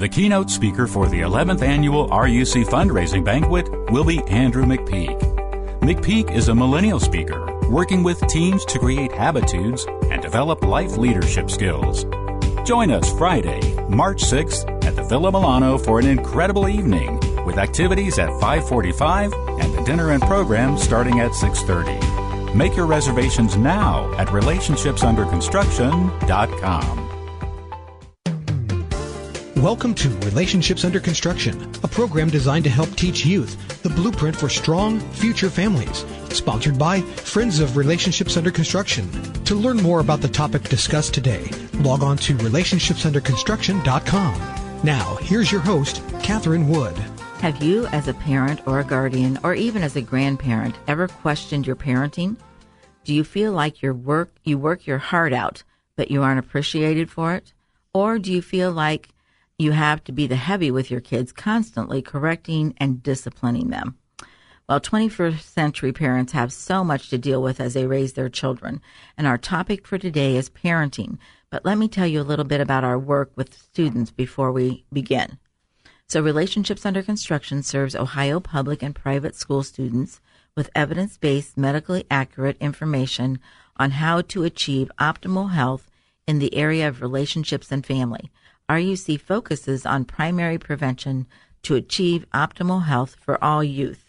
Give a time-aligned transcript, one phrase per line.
[0.00, 5.20] The keynote speaker for the 11th annual RUC fundraising banquet will be Andrew McPeak.
[5.80, 11.50] McPeak is a millennial speaker working with teams to create habitudes and develop life leadership
[11.50, 12.06] skills.
[12.64, 13.60] Join us Friday,
[13.90, 19.74] March 6th at the Villa Milano for an incredible evening with activities at 5:45 and
[19.74, 22.00] the dinner and program starting at 6:30.
[22.54, 26.99] Make your reservations now at relationshipsunderconstruction.com.
[29.60, 34.48] Welcome to Relationships Under Construction, a program designed to help teach youth the blueprint for
[34.48, 36.06] strong future families.
[36.30, 39.06] Sponsored by Friends of Relationships Under Construction.
[39.44, 44.80] To learn more about the topic discussed today, log on to relationshipsunderconstruction.com.
[44.82, 46.96] Now, here's your host, Catherine Wood.
[47.42, 51.66] Have you, as a parent or a guardian, or even as a grandparent, ever questioned
[51.66, 52.38] your parenting?
[53.04, 55.64] Do you feel like your work you work your heart out,
[55.96, 57.52] but you aren't appreciated for it?
[57.92, 59.10] Or do you feel like
[59.60, 63.96] you have to be the heavy with your kids, constantly correcting and disciplining them.
[64.68, 68.80] Well, 21st century parents have so much to deal with as they raise their children,
[69.18, 71.18] and our topic for today is parenting.
[71.50, 74.84] But let me tell you a little bit about our work with students before we
[74.92, 75.38] begin.
[76.06, 80.20] So, Relationships Under Construction serves Ohio public and private school students
[80.56, 83.40] with evidence based, medically accurate information
[83.76, 85.90] on how to achieve optimal health
[86.26, 88.30] in the area of relationships and family.
[88.70, 91.26] RUC focuses on primary prevention
[91.62, 94.04] to achieve optimal health for all youth.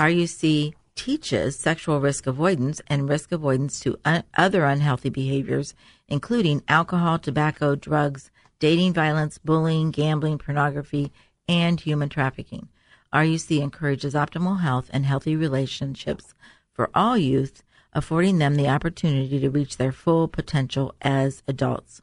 [0.00, 5.74] RUC teaches sexual risk avoidance and risk avoidance to un- other unhealthy behaviors,
[6.08, 11.12] including alcohol, tobacco, drugs, dating violence, bullying, gambling, pornography,
[11.46, 12.68] and human trafficking.
[13.14, 16.34] RUC encourages optimal health and healthy relationships
[16.72, 17.62] for all youth,
[17.92, 22.02] affording them the opportunity to reach their full potential as adults.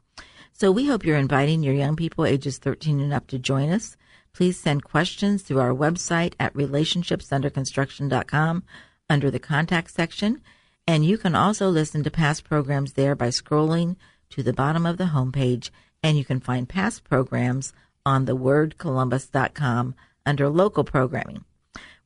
[0.60, 3.96] So we hope you're inviting your young people ages 13 and up to join us.
[4.34, 8.62] Please send questions through our website at relationshipsunderconstruction.com
[9.08, 10.42] under the contact section.
[10.86, 13.96] And you can also listen to past programs there by scrolling
[14.28, 15.70] to the bottom of the homepage.
[16.02, 17.72] And you can find past programs
[18.04, 19.94] on thewordcolumbus.com
[20.26, 21.46] under local programming.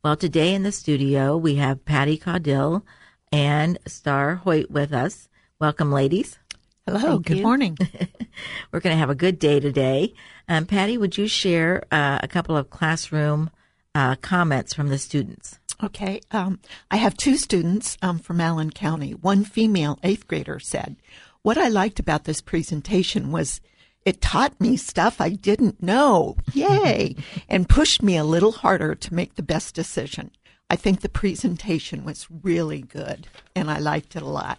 [0.05, 2.85] Well, today in the studio, we have Patty Caudill
[3.33, 5.29] and Star Hoyt with us.
[5.59, 6.39] Welcome, ladies.
[6.87, 7.43] Hello, Thank good you.
[7.43, 7.79] morning.
[8.73, 10.13] We're going to have a good day today.
[10.49, 13.49] Um, Patty, would you share uh, a couple of classroom
[13.95, 15.59] uh, comments from the students?
[15.83, 19.13] Okay, um, I have two students um, from Allen County.
[19.13, 20.97] One female eighth grader said,
[21.41, 23.63] What I liked about this presentation was
[24.05, 26.37] it taught me stuff I didn't know.
[26.53, 27.17] Yay!
[27.49, 30.33] and pushed me a little harder to make the best decision.
[30.69, 34.59] I think the presentation was really good and I liked it a lot.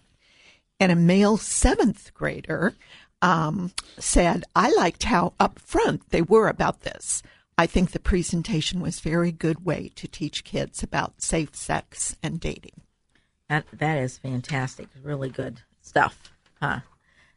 [0.79, 2.75] And a male seventh grader
[3.21, 7.23] um, said, I liked how upfront they were about this.
[7.57, 12.39] I think the presentation was very good way to teach kids about safe sex and
[12.39, 12.81] dating.
[13.49, 14.87] That that is fantastic.
[15.01, 16.33] Really good stuff.
[16.61, 16.79] Huh?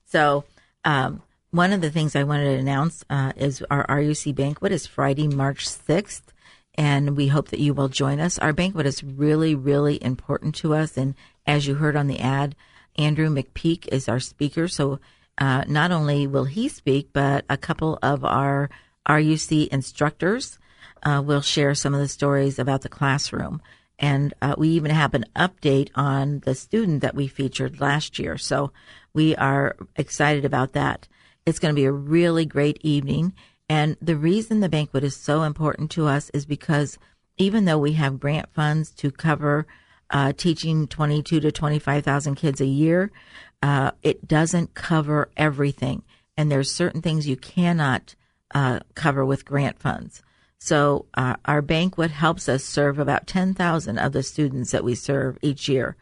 [0.06, 0.44] So,
[0.84, 4.86] um, one of the things I wanted to announce uh, is our RUC banquet is
[4.86, 6.32] Friday, March sixth,
[6.74, 8.38] and we hope that you will join us.
[8.38, 11.14] Our banquet is really, really important to us, and
[11.46, 12.56] as you heard on the ad,
[12.98, 14.68] Andrew McPeak is our speaker.
[14.68, 15.00] So,
[15.38, 18.68] uh, not only will he speak, but a couple of our
[19.08, 20.58] RUC instructors
[21.04, 23.62] uh, will share some of the stories about the classroom.
[23.98, 28.36] And uh, we even have an update on the student that we featured last year.
[28.36, 28.72] So
[29.12, 31.08] we are excited about that.
[31.46, 33.32] It's going to be a really great evening.
[33.68, 36.98] And the reason the banquet is so important to us is because
[37.36, 39.66] even though we have grant funds to cover
[40.10, 43.10] uh, teaching 22 to 25,000 kids a year,
[43.62, 46.02] uh, it doesn't cover everything.
[46.36, 48.14] And there's certain things you cannot
[48.54, 50.22] uh, cover with grant funds.
[50.58, 55.38] So uh, our banquet helps us serve about 10,000 of the students that we serve
[55.42, 55.96] each year.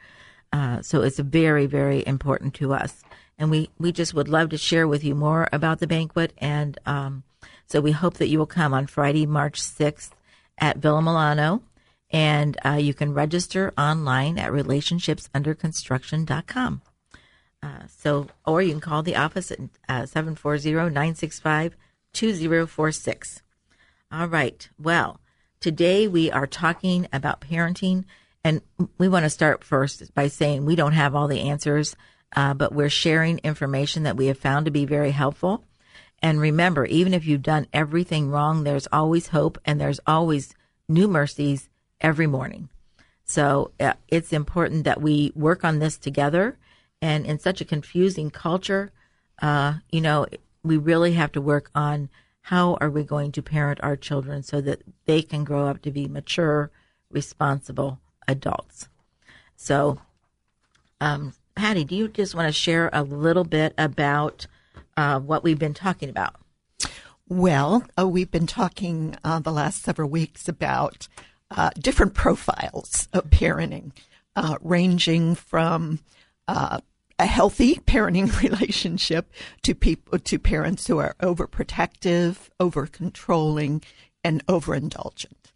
[0.52, 3.02] Uh, so it's very, very important to us.
[3.38, 6.32] And we, we just would love to share with you more about the banquet.
[6.38, 7.22] And um,
[7.66, 10.10] so we hope that you will come on Friday, March 6th
[10.58, 11.62] at Villa Milano.
[12.10, 16.82] And uh, you can register online at relationshipsunderconstruction.com.
[17.62, 19.58] Uh, so, or you can call the office at
[19.88, 21.76] uh, 740 965
[22.12, 23.42] 2046.
[24.12, 24.68] All right.
[24.78, 25.20] Well,
[25.60, 28.04] today we are talking about parenting,
[28.44, 28.60] and
[28.98, 31.96] we want to start first by saying we don't have all the answers,
[32.36, 35.64] uh, but we're sharing information that we have found to be very helpful.
[36.22, 40.54] And remember, even if you've done everything wrong, there's always hope and there's always
[40.88, 41.68] new mercies
[42.00, 42.68] every morning.
[43.24, 46.56] So uh, it's important that we work on this together.
[47.02, 48.92] And in such a confusing culture,
[49.42, 50.26] uh, you know,
[50.62, 52.08] we really have to work on
[52.42, 55.90] how are we going to parent our children so that they can grow up to
[55.90, 56.70] be mature,
[57.10, 58.88] responsible adults.
[59.56, 59.98] So,
[61.00, 64.46] um, Patty, do you just want to share a little bit about
[64.96, 66.36] uh, what we've been talking about?
[67.28, 71.08] Well, uh, we've been talking uh, the last several weeks about
[71.50, 73.92] uh, different profiles of parenting,
[74.34, 76.00] uh, ranging from
[76.48, 76.80] uh,
[77.18, 79.32] a healthy parenting relationship
[79.62, 83.82] to people to parents who are overprotective, over-controlling,
[84.22, 85.52] and overindulgent.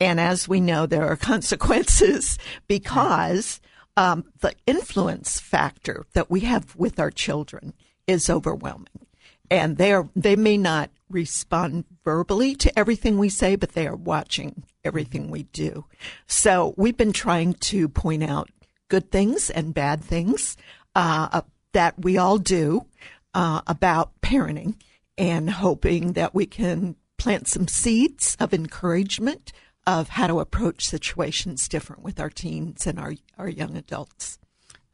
[0.00, 3.60] And as we know, there are consequences because
[3.96, 7.74] um, the influence factor that we have with our children
[8.06, 9.06] is overwhelming.
[9.50, 13.96] And they are they may not respond verbally to everything we say, but they are
[13.96, 15.86] watching everything we do.
[16.26, 18.50] So we've been trying to point out
[18.88, 20.56] good things and bad things
[20.94, 21.40] uh,
[21.72, 22.84] that we all do
[23.32, 24.74] uh, about parenting
[25.16, 29.52] and hoping that we can plant some seeds of encouragement
[29.86, 34.38] of how to approach situations different with our teens and our, our young adults.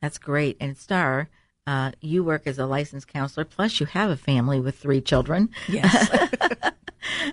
[0.01, 0.57] That's great.
[0.61, 1.29] And Star,
[1.71, 5.49] uh, you work as a licensed counselor, plus you have a family with three children.
[5.69, 6.11] Yes.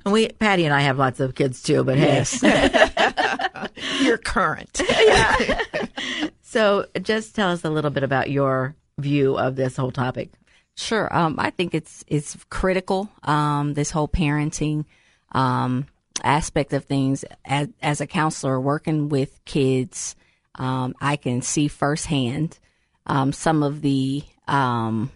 [0.06, 2.40] and we, Patty and I have lots of kids too, but yes.
[2.42, 2.70] hey.
[4.02, 4.80] You're current.
[4.90, 5.62] yeah.
[6.44, 10.30] So, just tell us a little bit about your view of this whole topic.
[10.76, 11.14] Sure.
[11.14, 13.10] Um, I think it's it's critical.
[13.24, 14.86] Um, this whole parenting
[15.34, 15.88] um,
[16.24, 17.26] aspect of things.
[17.44, 20.16] As, as, a counselor working with kids,
[20.56, 22.58] um, I can see firsthand
[23.08, 25.12] um, some of the um,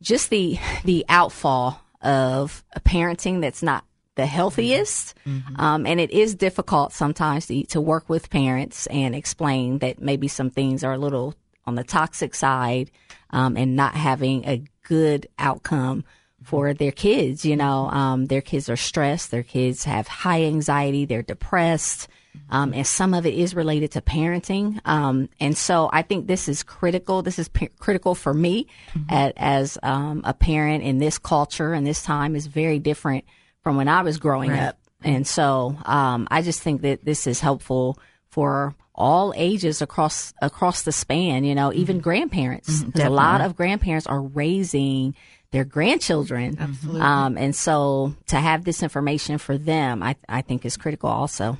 [0.00, 3.84] just the the outfall of parenting that's not
[4.14, 5.14] the healthiest.
[5.26, 5.60] Mm-hmm.
[5.60, 10.26] Um, and it is difficult sometimes to, to work with parents and explain that maybe
[10.26, 11.34] some things are a little
[11.66, 12.90] on the toxic side
[13.30, 16.04] um, and not having a good outcome
[16.42, 17.44] for their kids.
[17.44, 22.08] You know, um, their kids are stressed, their kids have high anxiety, they're depressed.
[22.50, 24.80] Um, and some of it is related to parenting.
[24.84, 27.22] Um, and so I think this is critical.
[27.22, 29.12] This is p- critical for me mm-hmm.
[29.12, 33.24] at, as um, a parent in this culture and this time is very different
[33.62, 34.62] from when I was growing right.
[34.62, 34.78] up.
[35.02, 37.98] And so um, I just think that this is helpful
[38.28, 41.44] for all ages across across the span.
[41.44, 42.02] You know, even mm-hmm.
[42.02, 42.82] grandparents.
[42.82, 45.14] Mm-hmm, a lot of grandparents are raising
[45.52, 46.56] their grandchildren.
[46.58, 47.00] Absolutely.
[47.00, 51.58] Um, and so to have this information for them, I, I think is critical also.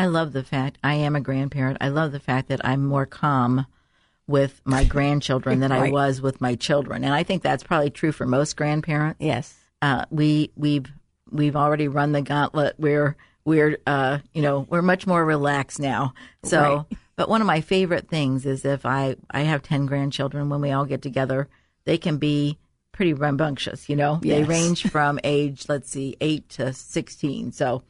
[0.00, 1.76] I love the fact I am a grandparent.
[1.82, 3.66] I love the fact that I'm more calm
[4.26, 5.90] with my grandchildren than right.
[5.90, 9.18] I was with my children, and I think that's probably true for most grandparents.
[9.20, 10.86] Yes, uh, we we've
[11.30, 12.76] we've already run the gauntlet.
[12.78, 13.14] We're
[13.44, 16.14] we're uh, you know we're much more relaxed now.
[16.44, 16.98] So, right.
[17.16, 20.48] but one of my favorite things is if I I have ten grandchildren.
[20.48, 21.46] When we all get together,
[21.84, 22.56] they can be
[22.92, 23.90] pretty rambunctious.
[23.90, 24.38] You know, yes.
[24.38, 27.52] they range from age let's see eight to sixteen.
[27.52, 27.82] So,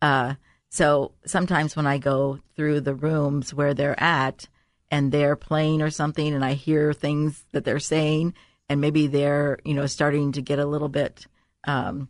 [0.00, 0.34] uh,
[0.70, 4.48] so sometimes when I go through the rooms where they're at
[4.90, 8.34] and they're playing or something, and I hear things that they're saying,
[8.68, 11.26] and maybe they're you know starting to get a little bit.
[11.64, 12.08] Um,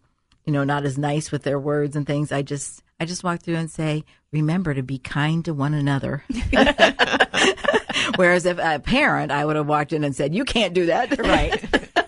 [0.49, 2.33] you know, not as nice with their words and things.
[2.33, 6.25] I just, I just walk through and say, remember to be kind to one another.
[8.17, 11.19] Whereas if a parent, I would have walked in and said, you can't do that.
[11.19, 11.63] Right.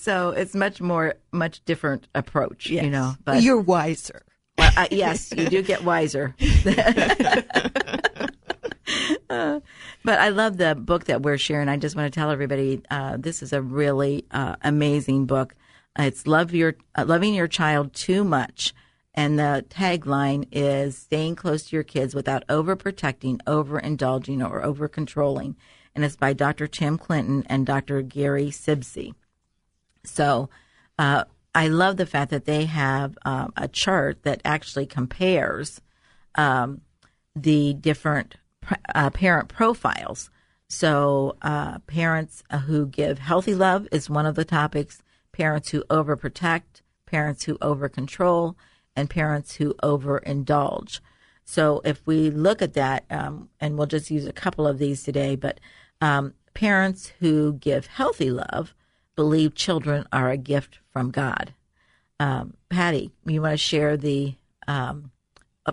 [0.00, 2.84] so, it's much more, much different approach, yes.
[2.84, 4.22] you know, but you're wiser.
[4.58, 6.34] Well, uh, yes, you do get wiser.
[9.30, 9.60] Uh,
[10.04, 11.68] but I love the book that we're sharing.
[11.68, 15.54] I just want to tell everybody uh, this is a really uh, amazing book.
[15.96, 18.74] It's love your uh, loving your child too much.
[19.14, 25.56] And the tagline is staying close to your kids without overprotecting, overindulging, or over controlling.
[25.94, 26.66] And it's by Dr.
[26.66, 28.02] Tim Clinton and Dr.
[28.02, 29.14] Gary Sibcy.
[30.04, 30.48] So
[30.98, 35.80] uh, I love the fact that they have uh, a chart that actually compares
[36.36, 36.82] um,
[37.34, 38.36] the different
[38.94, 40.30] uh, parent profiles.
[40.68, 45.02] So uh, parents who give healthy love is one of the topics
[45.32, 48.56] parents who overprotect, parents who overcontrol,
[48.94, 51.00] and parents who overindulge.
[51.44, 55.02] So if we look at that, um, and we'll just use a couple of these
[55.02, 55.58] today, but
[56.00, 58.74] um, parents who give healthy love
[59.16, 61.54] believe children are a gift from God.
[62.18, 64.34] Um, Patty, you want to share the
[64.66, 65.10] um,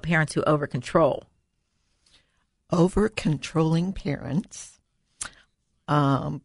[0.02, 1.24] parents who over control?
[2.72, 4.80] Over controlling parents
[5.88, 6.42] um,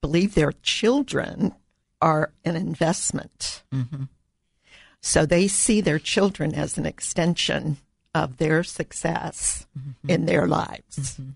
[0.00, 1.54] believe their children
[2.00, 3.62] are an investment.
[3.72, 4.04] Mm-hmm.
[5.00, 7.78] So they see their children as an extension
[8.14, 10.10] of their success mm-hmm.
[10.10, 11.18] in their lives.
[11.18, 11.30] Mm-hmm.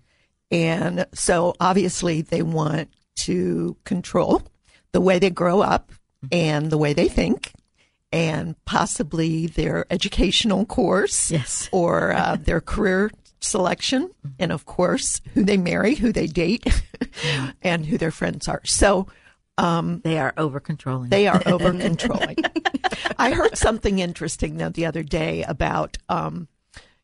[0.51, 4.43] And so obviously they want to control
[4.91, 6.27] the way they grow up mm-hmm.
[6.31, 7.53] and the way they think
[8.11, 11.69] and possibly their educational course yes.
[11.71, 14.29] or uh, their career selection mm-hmm.
[14.39, 16.65] and of course who they marry who they date
[17.61, 19.07] and who their friends are so
[19.59, 21.09] um, they are over controlling.
[21.09, 22.37] They are over controlling.
[23.17, 26.47] I heard something interesting though the other day about, um,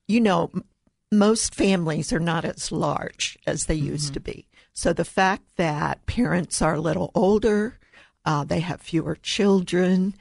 [0.08, 0.64] you know, m-
[1.12, 3.88] most families are not as large as they mm-hmm.
[3.88, 4.48] used to be.
[4.76, 7.80] So the fact that parents are a little older,
[8.26, 10.14] uh, they have fewer children,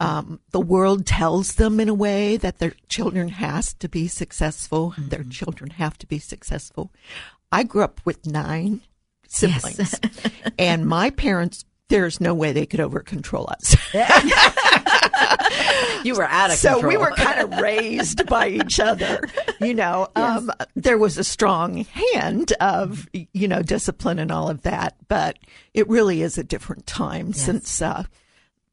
[0.00, 4.92] um, the world tells them in a way that their children has to be successful.
[4.92, 5.08] Mm-hmm.
[5.08, 6.90] Their children have to be successful.
[7.50, 8.80] I grew up with nine
[9.26, 10.00] siblings, yes.
[10.58, 13.76] and my parents there's no way they could over control us.
[16.04, 16.92] you were out of so control.
[16.92, 19.20] we were kind of raised by each other.
[19.60, 20.38] You know, yes.
[20.38, 25.38] um, there was a strong hand of you know discipline and all of that, but
[25.74, 27.40] it really is a different time yes.
[27.40, 28.04] since uh,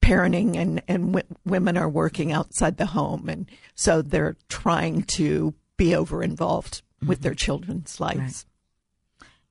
[0.01, 5.53] parenting and and w- women are working outside the home, and so they're trying to
[5.77, 7.07] be over involved mm-hmm.
[7.07, 8.19] with their children's lives.
[8.19, 8.45] Right.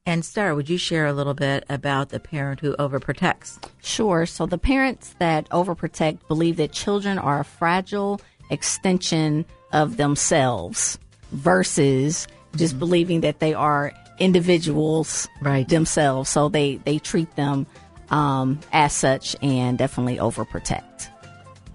[0.06, 3.58] And Star, would you share a little bit about the parent who overprotects?
[3.82, 4.26] Sure.
[4.26, 8.20] So the parents that overprotect believe that children are a fragile
[8.50, 10.99] extension of themselves
[11.32, 12.80] versus just mm-hmm.
[12.80, 15.66] believing that they are individuals right.
[15.66, 16.28] themselves.
[16.28, 17.66] So they, they treat them
[18.11, 21.08] um, as such and definitely overprotect.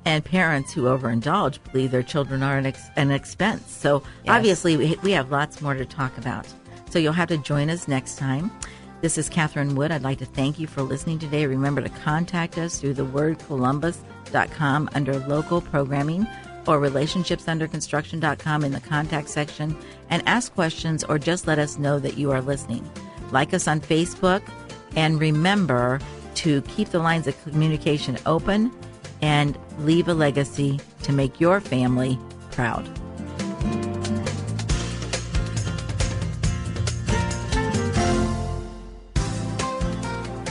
[0.06, 3.72] And parents who overindulge believe their children are an, ex- an expense.
[3.72, 4.36] So yes.
[4.36, 6.46] obviously, we, we have lots more to talk about.
[6.90, 8.52] So you'll have to join us next time.
[9.02, 9.92] This is Catherine Wood.
[9.92, 11.46] I'd like to thank you for listening today.
[11.46, 16.28] Remember to contact us through the wordcolumbus.com under local programming
[16.68, 19.78] or relationshipsunderconstruction.com in the contact section
[20.10, 22.88] and ask questions or just let us know that you are listening.
[23.32, 24.42] Like us on Facebook
[24.96, 26.00] and remember
[26.36, 28.72] to keep the lines of communication open
[29.22, 32.20] and leave a legacy to make your family
[32.52, 32.88] proud.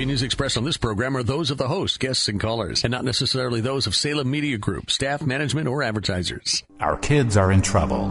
[0.00, 3.04] Opinions expressed on this program are those of the host, guests, and callers, and not
[3.04, 6.62] necessarily those of Salem Media Group, staff, management, or advertisers.
[6.80, 8.08] Our kids are in trouble.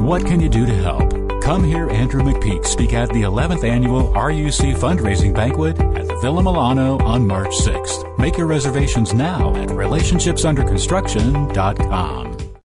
[0.00, 1.10] What can you do to help?
[1.42, 6.42] Come hear Andrew McPeak speak at the 11th annual RUC fundraising banquet at the Villa
[6.42, 8.18] Milano on March 6th.
[8.18, 12.41] Make your reservations now at relationshipsunderconstruction.com.